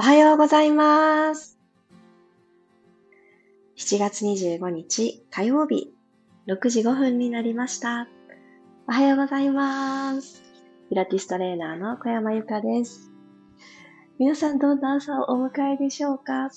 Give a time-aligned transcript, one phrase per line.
[0.00, 1.58] おはようございます。
[3.76, 5.92] 7月25日火曜日、
[6.46, 8.08] 6時5分になりました。
[8.88, 10.42] おはようございます。
[10.88, 13.10] ピラティストレーナーの小山由かです。
[14.18, 16.48] 皆さんどんな朝をお迎えでしょうか？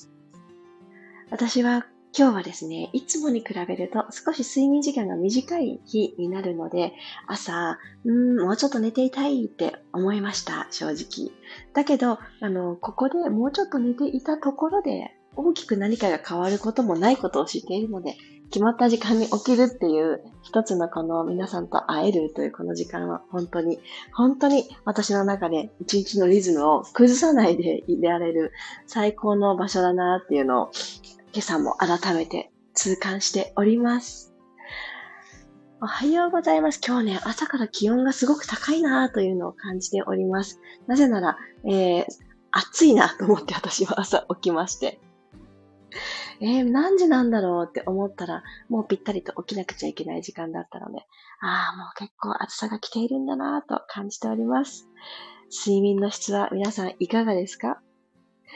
[1.29, 1.86] 私は
[2.16, 6.93] 今日はですね、いつもに比べると少し睡眠時間が短い日になるので、
[7.25, 11.32] 朝、うん、もうちょっと寝ていたいって思いました、正直。
[11.73, 18.15] だけど、あの、ここでもうちょっと寝ていたところで、大きく何かが変わることもないことを知っているので、
[18.51, 23.79] 決まった時間に起きるっていう一つのこの皆さんと会えるというこの時間は本当に、
[24.14, 28.51] 本当に私の中で一日のリズムを崩さないでいられる
[28.86, 30.71] 最高の場所だなっていうのを
[31.33, 34.36] 今朝も改めて痛感しております。
[35.81, 36.80] おはようございます。
[36.86, 40.59] 今日ね、朝から気温がすごく高いなというのを感じております。
[40.86, 42.06] なぜなら、えー、
[42.52, 45.00] 暑いなと思って私は朝起きまして。
[46.39, 51.00] えー、何時なんだろうって思ったら、もうぴったりと起きなくちゃいけない時間だったので、
[51.42, 54.88] ああ、もう結構暑さが来ているんだなと感じております。
[55.52, 57.81] 睡眠の質は皆さんいかがですか？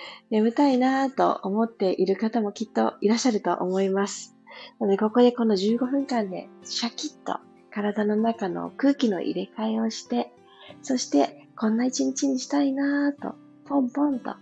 [0.29, 4.35] 眠たいなぁと思っている方もきっといらっしゃると思います。
[4.79, 7.39] なので、ここでこの15分間でシャキッと
[7.71, 10.33] 体の中の空気の入れ替えをして、
[10.81, 14.35] そしてこんな一日にしたいなぁと、ポンポンと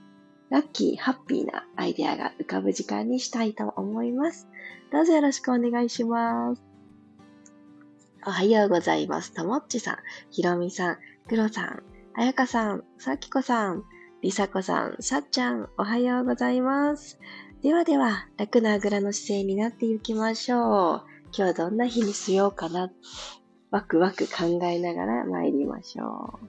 [0.49, 4.47] ラッキー、ハッピーなアイデアが浮かぶ時間にしたいと思います。
[4.91, 6.61] どうぞよろしくお願いします。
[8.27, 9.33] おはようございます。
[9.33, 9.97] ともっちさん、
[10.31, 10.97] ひろみさん、
[11.27, 13.83] くろさん、あやかさん、さきこさん、
[14.25, 17.19] りさこさん、さっちゃん、おはようございます。
[17.61, 21.03] ではでは、楽なあぐらの姿勢になっていきましょう。
[21.31, 22.91] 今日どんな日にしようかな。
[23.69, 26.39] ワクワク考えながら参りましょ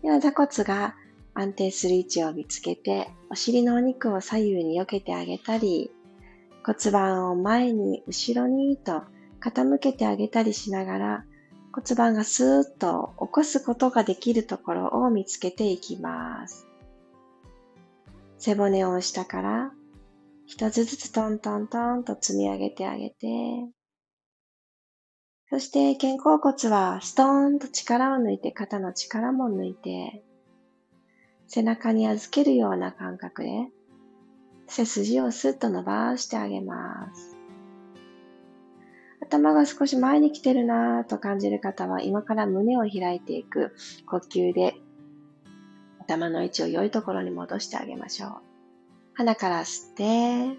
[0.00, 0.02] う。
[0.04, 0.94] では、座骨が
[1.34, 5.90] 安定する位置を見つけて、お尻のお肉を左右に避けてあげたり、
[6.64, 9.02] 骨盤を前に後ろにと
[9.40, 11.24] 傾けてあげたりしながら、
[11.76, 16.66] 骨盤がスーッと起こすことができるところを見つけていきます。
[18.38, 19.72] 背骨を下から
[20.46, 23.26] 一つずつトントントンと積み上げてあげて、
[25.50, 30.24] そして肩甲骨はストーンと力を抜いて肩の力も抜いて、
[31.46, 33.50] 背中に預けるような感覚で
[34.66, 37.35] 背筋をスッと伸ばしてあげます。
[39.22, 43.74] 頭が少し前に来てるなぁと感じる方は今から胸を開いていく
[44.06, 44.74] 呼吸で
[46.00, 48.30] 頭の位置を良いところに戻してあげましょう。
[49.14, 50.58] 鼻から吸って、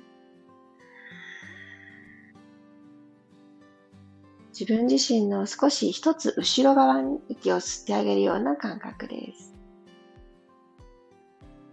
[4.50, 9.53] 自分自身の少し一つ後ろ側に息を吸ってあげるような感覚です。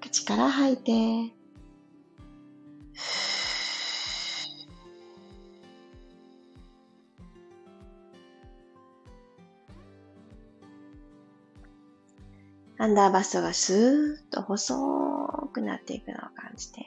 [0.02, 1.34] 口から吐いて、
[12.84, 14.76] アンダーバストがスーッと細
[15.54, 16.82] くなっていくのを感じて、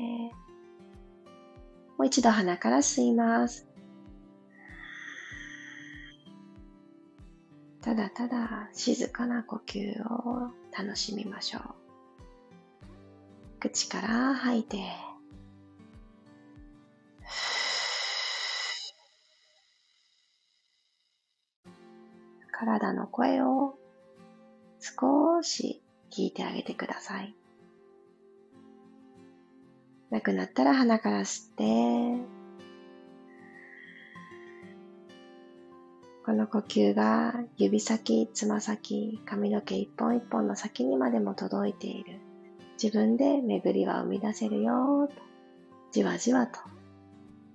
[1.98, 3.68] もう一度鼻から吸います。
[7.82, 11.62] ただただ静かな呼吸を楽しみましょう。
[13.60, 14.78] 口から吐いて、
[22.52, 23.80] 体の声を
[24.80, 25.82] 少し
[26.18, 27.36] 聞いてあげてください。
[30.10, 32.24] なくなったら鼻から吸って、
[36.26, 42.20] この呼吸が指先、つま先、髪の毛一本一本の先にまでも届いている。
[42.82, 45.14] 自分で巡りは生み出せるよと、
[45.92, 46.60] じわじわと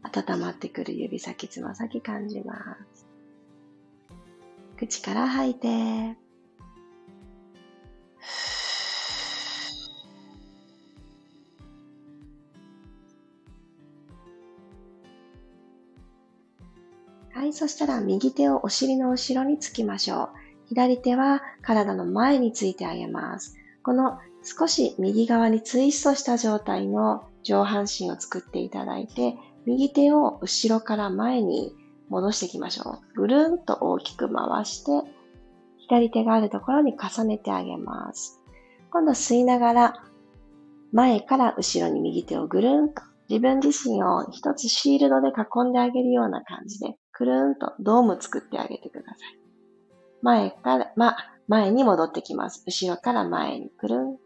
[0.02, 3.08] 温まってくる指先、つま先感じます。
[4.76, 6.22] 口から吐いて、
[17.34, 20.28] はい、そしたら右手をお尻の後ろにつきましょう。
[20.69, 23.57] 左手は体の前についてあげます。
[23.83, 29.34] この少し右側にツイストした状態の上半身を作っていただいて、
[29.66, 31.75] 右手を後ろから前に
[32.09, 33.21] 戻していきましょう。
[33.21, 35.09] ぐるんと大きく回して、
[35.92, 38.41] 左手があるところに重ねてあげます。
[38.91, 39.94] 今度吸いながら、
[40.91, 49.39] 前から後ろに右手をぐるんと、自分自身を一つシールドで囲んであげるような感じで、くるんとドーム作ってあげてください。
[50.22, 51.15] 前から、ま、
[51.47, 52.65] 前に戻ってきます。
[52.66, 54.16] 後ろから前にくるん。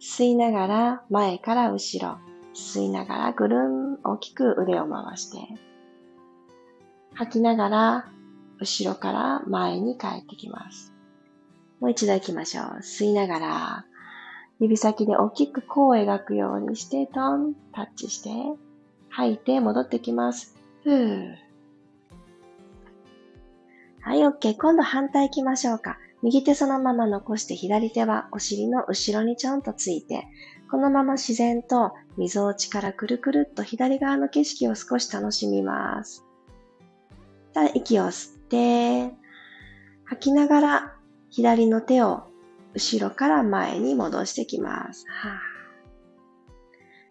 [0.00, 2.16] 吸いながら前から後ろ。
[2.54, 5.38] 吸いながらぐるん大きく腕を回して。
[7.14, 8.12] 吐きながら
[8.60, 10.92] 後ろから前に帰ってきます。
[11.80, 12.64] もう一度行きましょう。
[12.82, 13.84] 吸いながら
[14.60, 18.30] 指先で大きく弧を描くようにしてトン、タッチして、
[19.08, 20.54] 吐いて戻ってきます。
[20.84, 21.34] ふー。
[24.02, 24.56] はい、OK。
[24.58, 25.98] 今度反対行きましょうか。
[26.22, 30.26] 右手そのまま残して左手はお尻の後ろにちょんとついて、
[30.70, 36.26] このまま自然と溝落ちからくるくるっと左側の景色を少し楽しみます。
[37.54, 39.14] さあ、息を吸って、
[40.04, 40.96] 吐きながら
[41.30, 42.24] 左の手を
[42.74, 45.06] 後ろから前に戻してきます。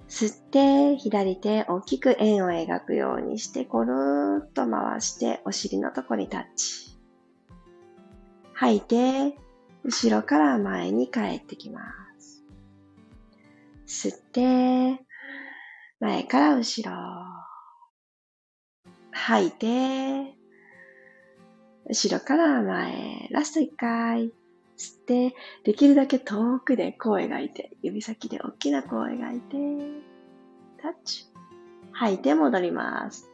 [0.07, 6.97] 吸って、左手大きく円を描くようにして、コるーっと回してお尻のとこにタッチ。
[8.53, 9.37] 吐いて、
[9.83, 11.81] 後ろから前に帰ってきま
[13.85, 14.09] す。
[14.09, 15.05] 吸って、
[15.99, 16.97] 前から後ろ。
[19.11, 20.38] 吐いて、
[21.89, 23.27] 後ろから前。
[23.31, 24.31] ラスト1回。
[24.77, 29.57] 吸って、できるだけ遠くで弧を描いて、指先で大きな弧を描いて、
[30.81, 31.25] タッチ。
[31.91, 33.29] 吐いて戻ります。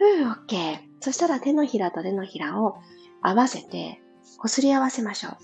[0.00, 0.78] うん、OK。
[1.00, 2.76] そしたら手のひらと手のひらを
[3.22, 4.02] 合わせて、
[4.42, 5.36] 擦り合わせましょう。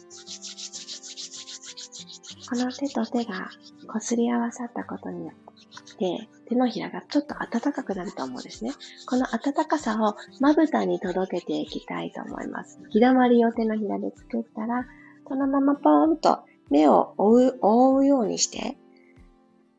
[2.49, 3.50] この手と手が
[3.88, 8.73] 擦り合わさったことによって、手のひらがちょっと暖かくなると思うんですね。
[9.06, 12.81] この暖かさをまぶたに届けていきたいと思います。
[12.91, 14.87] ひだまりを手のひらで作ったら、
[15.25, 18.76] このままポーンと目を覆う覆うようにして、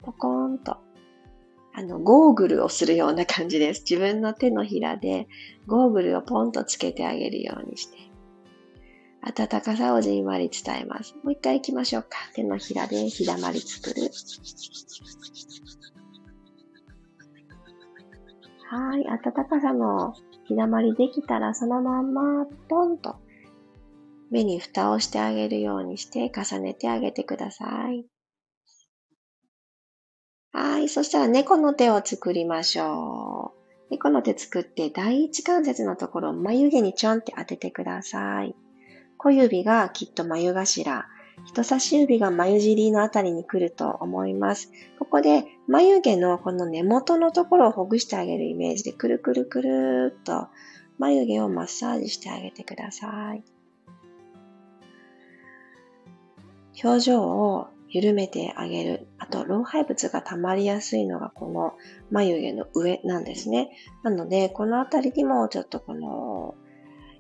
[0.02, 0.78] ポコーンと
[1.78, 3.82] あの、ゴーグルをするような感じです。
[3.82, 5.28] 自分の手のひらで
[5.68, 7.98] ゴーグルをポンとつけてあげるようにして、
[9.26, 11.16] 暖かさをじんわり伝えます。
[11.24, 12.10] もう一回行きましょうか。
[12.36, 14.12] 手のひらでひだまり作る。
[18.70, 19.04] はい。
[19.04, 20.14] 暖かさの
[20.48, 23.16] ひだまりできたらそのまんまポンと
[24.30, 28.06] 目に蓋をしてあげるようにして重ねてあげてください。
[30.52, 30.88] はい。
[30.88, 33.66] そしたら猫の手を作りましょう。
[33.90, 38.56] 猫の手作って第一関節のところを眉毛にちょんって当ててください。
[39.26, 41.08] 小指がきっと眉頭。
[41.46, 44.72] 人差し指が眉尻のあたりに来ると思います。
[45.00, 50.50] ここで眉毛のこの根元のところをほぐしてあげるイメージでくるくるくるっと
[51.00, 53.44] 眉毛をマッサージしてあげてください。
[56.84, 59.08] 表情を緩めてあげる。
[59.18, 61.74] あと、老廃物が溜まりやすいのがこの
[62.12, 63.72] 眉毛の上なんですね。
[64.04, 66.54] なので、このあたりにもちょっとこの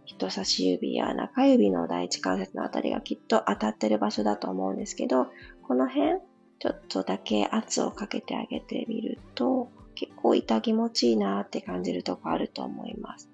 [0.05, 5.27] 人差し指や中指の第一関節のあたりがきっと当たってる場所だと思うんですけど、
[5.63, 6.19] この辺、
[6.59, 13.29] ちょっとだけ圧をかけてあげてみると、結構痛気持ちいいなって感じるとこあると思います。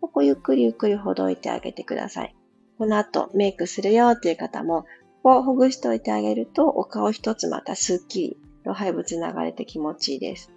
[0.00, 2.34] ここゆっくりゆっくりほどいてあげてください。
[2.78, 4.82] この後メイクするよっていう方も
[5.22, 10.50] ここをほぐしておいてあげると、お顔一つまたスッキリ、老廃物流れて気持ちいいです。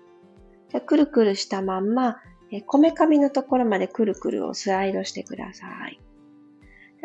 [0.69, 2.17] じゃくるくるしたまんま、
[2.61, 5.99] こめかみのところまでくるくるをスライドしてください。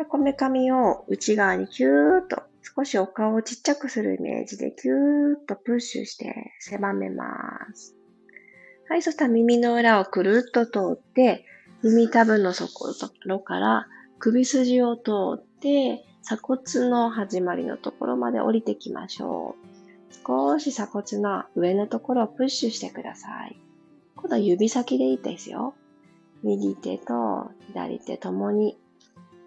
[0.07, 4.95] こめかみを内側にキューッと、少しお顔をちっちゃくするイメージでキュー
[5.43, 7.25] ッとプッシュして狭めま
[7.73, 7.95] す。
[8.89, 11.45] はい、そしたら耳の裏をくるっと通って、
[11.83, 13.87] 耳たぶの底のところから
[14.19, 19.69] 首筋を通って、鎖骨の始まりのところまで降りてきましょう。
[20.25, 23.68] 少し鎖骨の上のところをプッシュしてください。
[24.21, 25.73] 今度は指先でいいですよ。
[26.43, 28.77] 右手と左手ともに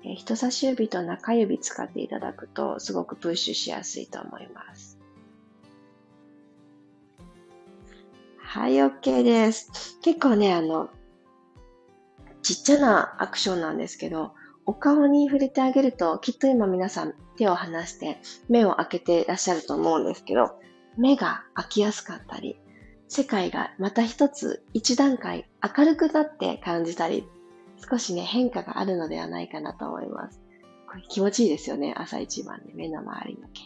[0.05, 4.99] え人差し指と中指使っていただくとすごくプッシュしやすいと思います。
[8.39, 9.99] はい、OK です。
[10.03, 10.91] 結構ね、あの、
[12.43, 14.35] ちっちゃなアクションなんですけど、
[14.67, 20.61] お顔に触れてあげると、きっと今皆さん手を離して目を開けていらっしゃると思うんですけど、
[20.99, 22.59] 目が開きやすかったり、
[23.13, 27.29] 世界がまた一つ一段階明るくなって感じたり、
[27.91, 30.41] 少しね、変化があるのではないかなと思います。
[30.89, 31.93] これ気持ちいいですよね。
[31.95, 33.61] 朝一番で目の周りのケ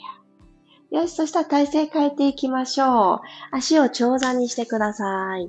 [0.91, 1.01] ア。
[1.01, 3.21] よし、そしたら体勢変えていきましょう。
[3.53, 5.49] 足を長座にしてください。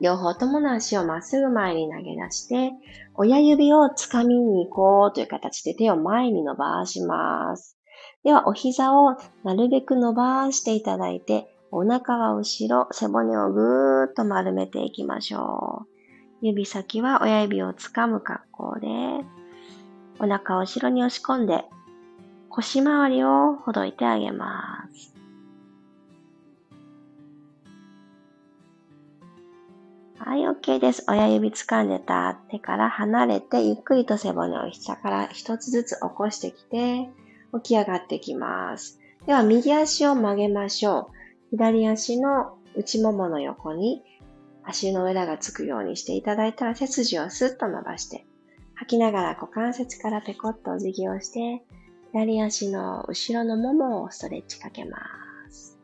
[0.00, 2.72] 両方ともの足をまっすぐ前に投げ出して、
[3.14, 7.79] 親指をつかみに行こうという形で手を前に伸ばします。
[8.22, 16.46] では、お膝をなるべく伸ばしていただいて、お腹は後ろ、背骨をぐーっと丸めていきましょう。
[16.46, 18.88] 指先は親指をつかむ格好で、
[20.18, 21.64] お腹を後ろに押し込んで、
[22.50, 25.14] 腰回りをほどいてあげます。
[30.18, 31.04] はい、OK です。
[31.08, 37.08] 親指掴んでた手から離れて、ゆっくりと背骨を下から一つずつ起こしてきて、
[37.54, 39.00] 起き上がってきます。
[39.26, 41.16] では、右足を曲げましょう。
[41.50, 44.02] 左足の内ももの横に
[44.62, 48.24] 足の裏がつくようにしていただいたら背筋をスッと伸ばして、
[48.74, 51.62] 吐きながら股関節からペコッとお辞儀をして、
[52.12, 54.98] 左足の後ろのももをストレッチかけま
[55.50, 55.78] す。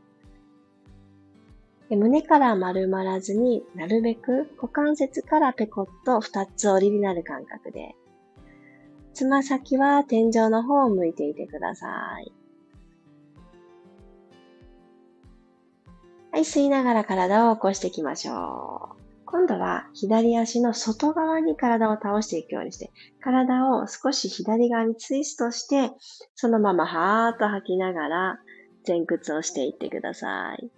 [1.88, 7.94] で胸から丸まらずになるべく股関節からペコッと二つ折りになる感覚で、
[9.16, 11.86] つま先は天井の方を向いていてくださ
[12.20, 12.32] い。
[16.32, 18.96] はい、吸いながら体を起こしていきましょう。
[19.24, 22.90] 今度は左足の外側に体を倒していくようにして、
[23.22, 25.92] 体を少し左側にツイストして、
[26.34, 28.38] そのままはーっと吐きながら
[28.86, 30.70] 前屈をしていってください。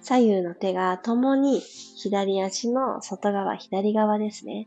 [0.00, 4.66] 左右の手が共に左足の外側、左側ですね。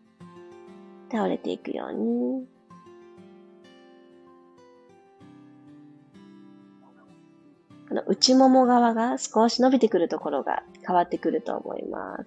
[1.11, 2.47] 倒れていくように。
[7.89, 12.25] この内もも側が少し伸びてくるところが変わってくると思います。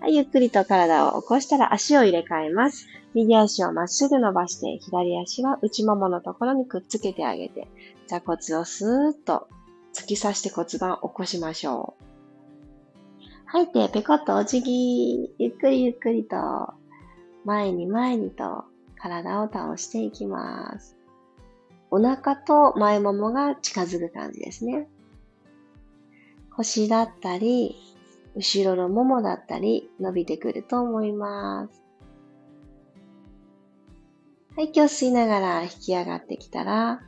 [0.00, 2.86] はい、ゆっくりと体を起こしたら足を入れ替えます。
[3.14, 7.66] 右足をまっすぐ伸ばして、左足は内もものところにくっつけてあげて、
[8.06, 9.48] 座骨をスーッと
[9.94, 12.04] 突き刺して骨盤を起こしましょう。
[13.46, 16.36] 吐いて、ペコッとお辞儀、ゆっくりゆっくりと、
[17.44, 18.64] 前に前にと
[18.96, 20.96] 体を倒していきます。
[21.90, 24.88] お腹と前ももが近づく感じですね。
[26.54, 27.76] 腰だったり、
[28.34, 31.82] 後ろのももだったり伸びてくると思います。
[34.56, 37.00] はい、息を吸いながら引き上がってきたら、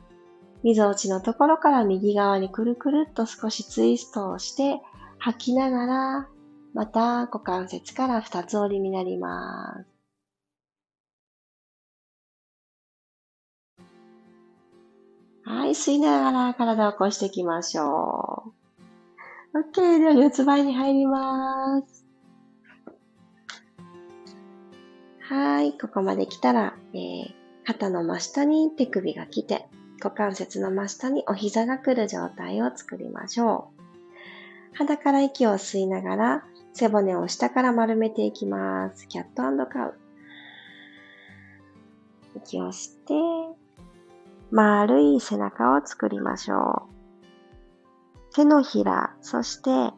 [0.63, 4.81] みぞおちのところから右側にくるくるっと少しツイストをして、
[5.19, 6.27] 吐きながら、
[6.73, 9.90] また股関節から二つ折りになります。
[15.43, 18.53] はい、吸いながら体を起こしていきましょ
[19.53, 19.59] う。
[19.59, 19.99] OK。
[19.99, 22.05] では、四つ倍に入ります。
[25.19, 27.33] はい、ここまで来たら、えー、
[27.65, 29.67] 肩の真下に手首が来て、
[30.03, 33.81] 股関節の真下にお膝が来る状態を作りましょう。
[34.77, 39.07] 鼻から息を吸いながら、背骨を下から丸めていきます。
[39.07, 39.95] キャットカウ。
[42.35, 43.60] 息を吸って、
[44.51, 48.33] 丸い背中を作りましょう。
[48.33, 49.93] 手のひら、そして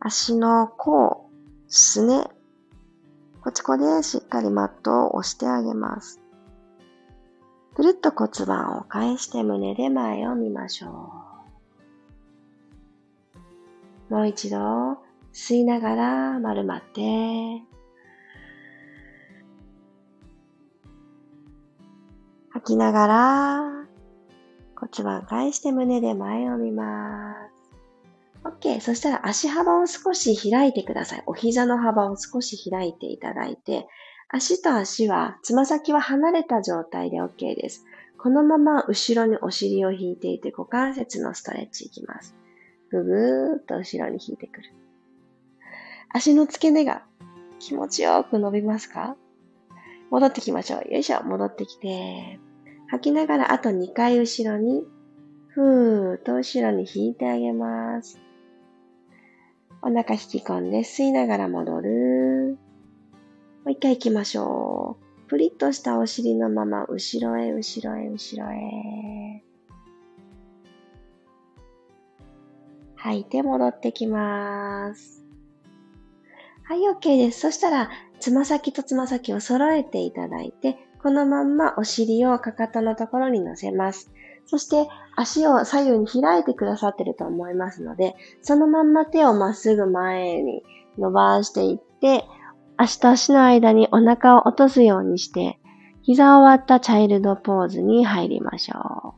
[0.00, 1.28] 足の甲、
[1.68, 2.24] すね。
[3.42, 6.20] こちこでしっかりマットを押してあげます。
[7.74, 11.12] ぐるっと骨盤を返して胸で前を見ましょ
[14.10, 14.14] う。
[14.14, 14.56] もう一度
[15.34, 17.62] 吸いながら丸まって、
[22.50, 23.77] 吐きながら
[24.92, 28.48] 骨盤返して胸で前を見ます。
[28.48, 28.80] OK。
[28.80, 31.22] そしたら足幅を少し開いてください。
[31.26, 33.86] お膝の幅を少し開いていただいて、
[34.28, 37.84] 足と足は、つま先は離れた状態で OK です。
[38.18, 42.34] このまま後ろにお尻を引いていて股関節のストレッチいきます。
[42.90, 44.72] ぐぐーっと後ろに引いてくる。
[46.10, 47.02] 足の付け根が
[47.58, 49.16] 気持ちよく伸びますか？
[50.10, 50.92] 戻ってきましょう。
[50.92, 51.22] よいしょ。
[51.22, 52.40] 戻ってきて、
[52.90, 54.82] 吐きながらあと2回後ろに、
[55.48, 58.20] ふーっと後ろに引いてあげます。
[59.82, 62.58] お腹引き込んで吸いながら戻る。
[63.64, 65.28] もう一回行きましょう。
[65.28, 69.44] プリッとしたお尻のまま後ろへ後ろへ後ろへ。
[72.96, 75.22] 吐いて戻ってきます。
[76.64, 77.40] はい、OK です。
[77.40, 77.90] そしたら、
[78.20, 84.10] つま先とつま先を揃えていただいて、このまんまお尻をかかとのところに乗せます。
[84.46, 90.62] そして足を左右に開いてくださってると思いますので、そのまんま手をまっすぐ前に
[90.98, 92.24] 伸ばしていって、
[92.76, 95.58] 足と足の間にお腹を落とすようにして、
[96.02, 99.14] 膝を割ったチャイルドポーズに入りましょ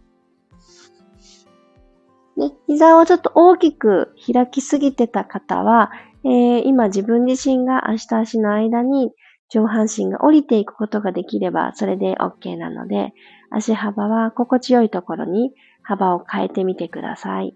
[2.36, 2.40] う。
[2.40, 5.92] ね、膝をちょっと大きく開きすぎてた方は、
[6.24, 9.12] えー、今自分自身が足と足の間に
[9.50, 13.12] 上半身が降りていくことができればそれで OK なので、
[13.50, 15.52] 足幅は心地よいところに
[15.82, 17.54] 幅を変えてみてください。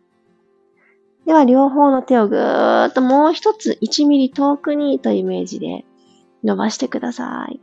[1.25, 5.85] では両方の手をぐーっともう一つ1ミリ遠くにというイメージで
[6.43, 7.61] 伸ばしてください。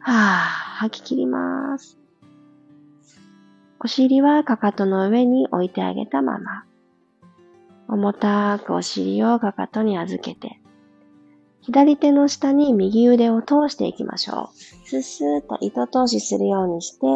[0.00, 0.14] はぁ、
[0.80, 1.98] 吐き切ります。
[3.80, 6.64] お尻はかかとの上に置いてあげたまま。
[7.88, 10.60] 重たくお尻をかかとに預けて、
[11.66, 14.56] 左手の下に右腕を通していきましょう。
[14.86, 17.06] スッスーと糸通しするようにして、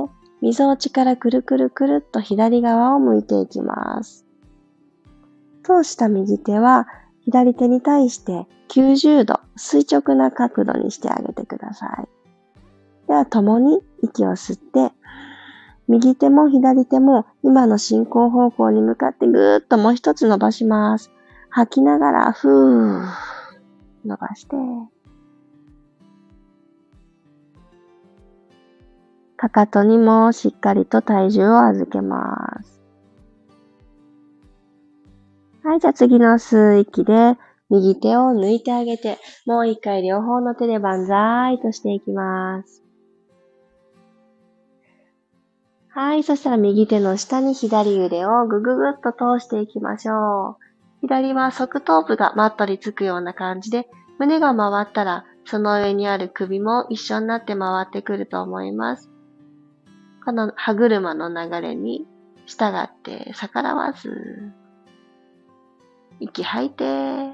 [0.41, 4.25] 溝落ちからくるくるくるっと左側を向いていきます。
[5.63, 6.87] 通した右手は
[7.25, 12.09] 左手に対して90度垂直な角度にしてあげてください。
[13.07, 14.95] では、共に息を吸って、
[15.89, 21.11] 右手も左手も今の進行方向に向かってぐーっともう一つ伸ばします。
[21.51, 23.38] 吐きながら、ふー、
[24.05, 24.57] 伸ばして、
[29.37, 32.83] かかとにもしっかりと体重を預けます。
[35.63, 37.37] はい、じゃあ次の吸う息で、
[37.71, 42.83] 右手を抜いてあげて、もう一回両方の手で万歳としていきます。
[45.91, 46.23] はい。
[46.23, 50.68] そしたら右手の下に左腕をぐぐぐっと通していきましょう。
[51.03, 53.89] 左は側頭部がマットにつくような感じで、
[54.19, 59.11] 胸が回ったら、その上にある首も一緒になって回ってくると思います。
[60.25, 62.07] この歯車の流れに
[62.45, 64.53] 従って逆らわず、
[66.21, 66.85] 息吐いて、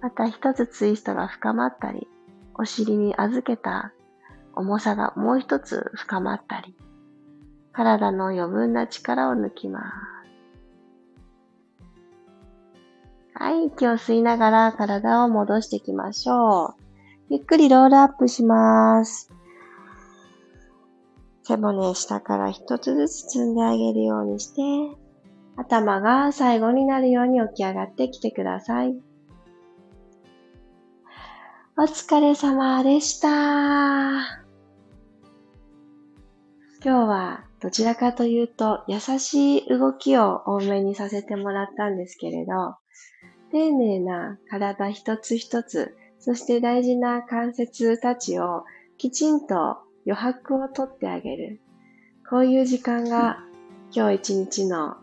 [0.00, 2.08] また一つツイストが深まったり、
[2.54, 3.92] お尻に預けた
[4.54, 6.74] 重さがもう一つ深まったり、
[7.76, 9.84] 体の余分な力を抜きます。
[13.34, 16.74] はい、息を吸いながら体を戻していきましょう。
[17.28, 19.30] ゆっくりロールアップします。
[21.42, 24.96] 背骨下から一つずつ積んであげるようにして、
[25.56, 28.96] 頭が最後になるように起き上がってきてください。
[31.76, 33.28] お疲れ様でした。
[36.82, 42.76] 今日はどちらかというと優しい動きを多めにさせてもらったんですけれど、
[43.50, 48.64] 丁寧な体一つ一つ、そして大事な関節たちを
[48.98, 51.60] きちんと余白をとってあげる。
[52.28, 53.38] こういう時間が
[53.92, 54.96] 今日一日の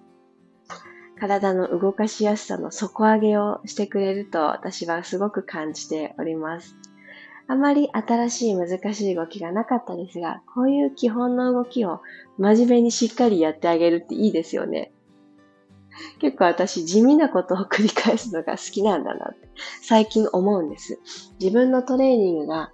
[1.19, 6.75] 体の動かしやすさの底上げをしてくれると私はすごく感じております。
[7.47, 12.01] あまり新しい難しい動きがなかったですが、こういう基本の動きを
[12.37, 14.91] 真面目にしっかりやってあげるっていいですよね。
[16.19, 19.47] 結構私地味なことを繰り返すのが好きなんだなって
[19.81, 20.99] 最近思うんです。
[21.39, 22.71] 自分のトレーニングが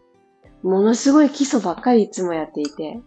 [0.64, 3.02] ものすごい基礎ばっかりいつもやっていて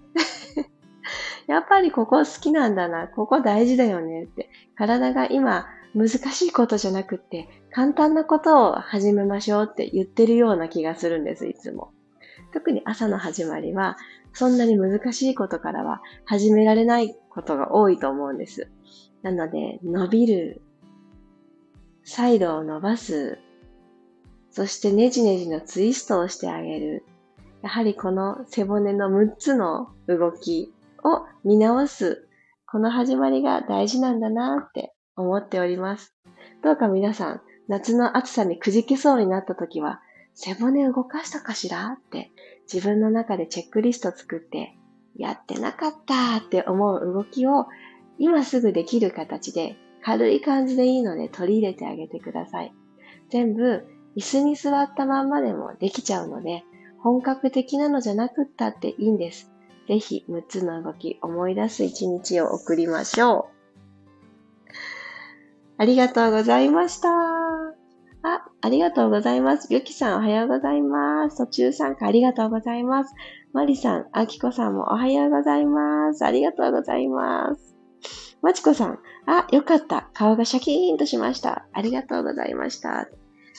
[1.46, 11.92] やっぱりここ好きなんだな、ここ大事だよねって、体が今難しいことじゃなくって、簡単なことを始めましょうって言ってるような気がするんです、いつも。
[12.52, 13.96] 特に朝の始まりは、
[14.32, 18.70] そんなに難しいことからは始められないことが多いと思うんです。
[19.22, 20.62] なので、伸びる、
[22.04, 23.38] サイドを伸ばす、
[24.50, 27.04] そしてネジネジのツイストをしてあげる。
[27.62, 30.74] やはりこの背骨の6つの動き
[31.04, 32.26] を見直す、
[32.66, 36.14] この始まりが大事なんだなって思っております。
[36.62, 40.00] どうか皆さん、夏の暑さにくじけそうになった時は、
[40.34, 42.30] 背骨動かしたかしらって
[42.72, 44.76] 自分の中でチェックリスト作って、
[45.16, 47.66] やってなかったって思う動きを
[48.18, 52.72] 今すぐできる形で軽い感じでいいので取り入れてあげてください。
[53.30, 56.64] 全部椅子に座ったまんまでもできちゃうので、
[56.98, 59.50] 本格的なのじゃなくったっていいんです。
[59.88, 63.61] ぜひ6つの動き思い出す一日を送りましょう。
[65.82, 67.08] ありがとうございました。
[67.08, 69.66] あ、ありがとうございます。
[69.68, 71.38] ゆきさんおはようございます。
[71.38, 73.12] 途中参加ありがとうございます。
[73.52, 76.24] まりさん、あきこさんもおはようございます。
[76.24, 77.74] ありがとうございます。
[78.42, 80.08] まちこさん、あ、よかった。
[80.14, 81.66] 顔がシャキーンとしました。
[81.72, 83.08] ありがとうございました。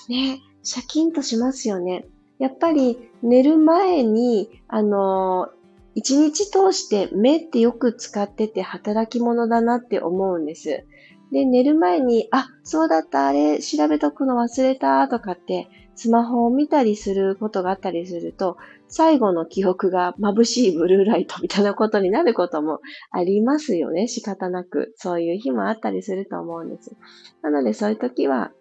[0.07, 2.05] ね、シャキーンとしますよね。
[2.39, 5.49] やっぱり寝る前に、あの
[5.93, 10.85] 一日通して目ってよく使ってて働き者だなって思うんです。
[11.33, 24.07] で、寝る前に、あ、そうだった、あれ調べとくの忘れたとかって、スマホを見たりすることがあったりすると、最後の記憶が眩しいブルーライトみたいなことになることもありますよね。
[24.07, 24.93] 仕方なく。
[24.95, 26.95] そういう日もあったりすると思うんです。
[27.41, 28.51] なのでそういう時は、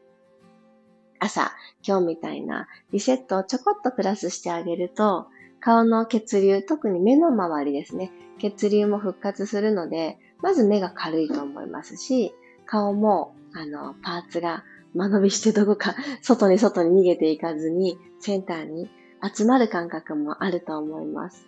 [1.20, 1.52] 朝、
[1.86, 5.26] 今日みたいなリセットをちょこっとプラスしてあげると、
[5.60, 8.10] 顔の血流、特に目の周りですね。
[8.38, 12.34] 血流も復活するので、まず目が軽いと思いますし、
[12.72, 18.90] 顔も、あの、パーツが間延びしてどこか 外に外に逃げていかずにセンターに
[19.22, 21.46] 集まる感覚もあると思います。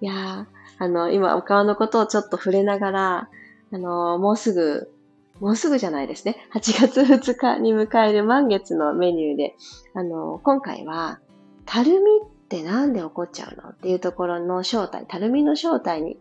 [0.00, 3.28] いやー、あの、今お顔のことをちょっと触れながら、
[3.72, 4.90] あの、もうすぐ、
[5.38, 6.48] もうすぐじゃないですね。
[6.52, 9.54] 8月2日に迎える満月のメニューで、
[9.94, 11.20] あの、今回は、
[11.64, 16.18] たるみってなんで起こっちゃうのっていうところの正体、たるみの正体に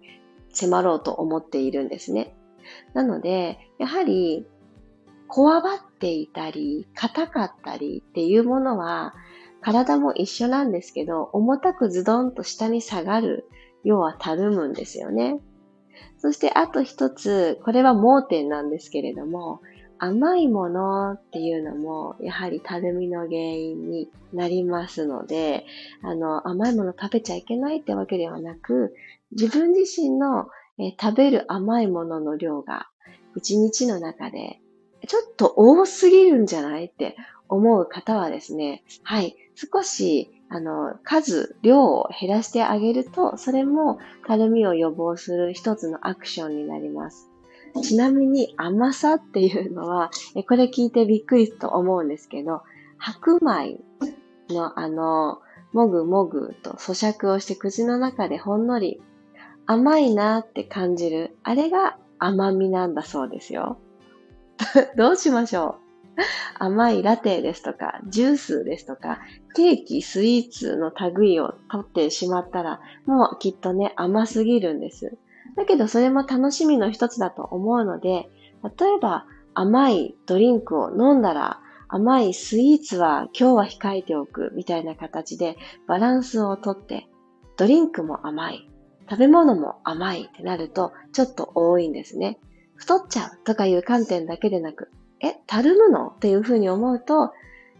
[0.53, 2.36] 迫ろうと思っているんですね。
[2.93, 4.45] なので、やはり、
[5.27, 9.13] こわばっていたり、硬かったりっていうものは、
[9.61, 13.49] 体も一緒なんですけど、重たくズドンと下に下がる、
[13.83, 15.39] 要はたるむんですよね。
[16.19, 19.61] そしてあと一つ、これは盲点なんですけれども、
[19.99, 25.65] 甘いものっていうのも、やはりたるみの原因になりますので、
[26.03, 28.93] あの、甘いもの食べちゃいけないってわけではなく、
[29.31, 30.47] 自分自身の
[30.79, 32.87] え食べる甘いものの量が
[33.35, 34.59] 一日の中で
[35.07, 37.15] ちょっと多すぎるんじゃないって
[37.49, 47.29] 思う方はですね、はい、少しあの、数、量を減らしてあげると、それもたるみを予防する一つのアクションになります。
[47.83, 50.09] ちなみに甘さっていうのは、
[50.47, 52.61] これ聞いてびっくりと思うんですけど、
[52.97, 53.77] 白米
[54.49, 55.41] のあの、
[55.73, 59.01] もぐもぐと咀嚼をして口の中でほんのり
[59.67, 61.37] 甘いなって感じる。
[61.43, 63.77] あれが甘みなんだそうですよ。
[64.97, 65.87] どうしましょう
[66.57, 69.19] 甘いラテですとか、ジュースですとか、
[69.55, 75.17] ケーキ、スイーツの類を取ってしまったら、もうきっとね、甘すぎるんです。
[75.55, 78.29] だけどそれも楽しみの一つだと思うので、
[78.63, 87.07] 例えば甘いドリンクを飲んだら、甘いスイーツは今日は控えておくみたいな形でバランスをとって、
[87.57, 88.69] ドリンクも甘い、
[89.09, 92.39] 食べ物も甘いってなるとちょっと多いんですね。
[92.75, 96.09] 太っちゃうとかいう観点だけでなく、え、たるむの？
[96.09, 97.31] っていうふうに思うと、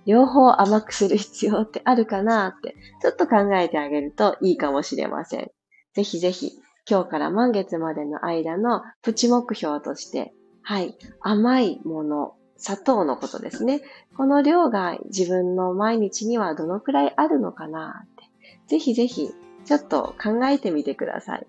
[0.06, 5.52] 両方甘くする必要ってあるかなって、ちょっと考えてあげるといいかもしれません。
[5.94, 6.54] ぜひぜひ、
[6.90, 13.82] 今日から満月までの間のプチ目標として、はい、甘いもの、砂糖のことですね。
[14.16, 18.24] この量が自分の毎日にはどのくらいあるのかなって、
[18.68, 19.32] ぜひぜひ
[19.68, 21.46] ちょっと考えてみてください。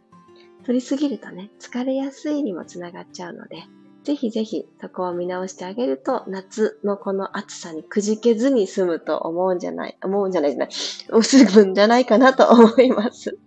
[0.65, 3.63] 取りすぎるとね、疲れやすいにもつながっちゃうので、
[4.03, 13.39] ぜひぜひそこを見直してあげると、夏のこの暑さにくじけずに済むと思うんじゃない、思うんじゃないじゃない、済むんじゃないかなと思います。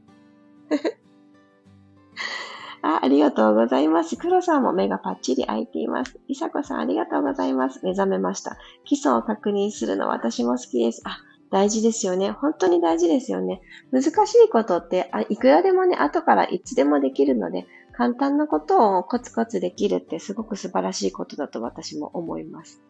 [2.81, 4.15] あありがとうございます。
[4.15, 6.17] 黒さんも目がパッチリ開いています。
[6.29, 7.81] いさこさんありがとうございます。
[7.83, 8.57] 目覚めました。
[8.85, 11.01] 基礎を確認するの私も好きです。
[11.03, 11.19] あ、
[11.51, 12.31] 大事ですよね。
[12.31, 13.61] 本当に大事ですよね。
[13.91, 22.81] 難しいことってあいくらでもね、後からいつでもできるので、簡単なことをコツコツできるってすごく素晴らしいことだと私も思います。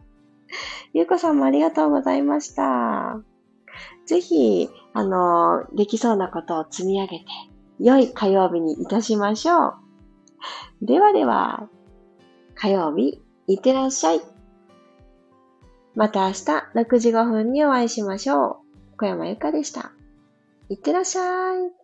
[0.94, 3.20] ゆうこさんもありがとうございました。
[4.06, 7.26] ぜひ、あの、できそうなことを積み上げて、
[7.80, 9.74] 良い火曜日にいたしましょう。
[10.84, 11.68] ではでは、
[12.54, 14.22] 火曜日、いってらっしゃい。
[15.96, 16.36] また明日
[16.76, 18.62] 6時5分にお会いしましょ
[18.96, 18.98] う。
[18.98, 19.92] 小山由かでした。
[20.70, 21.81] いってらっしゃい。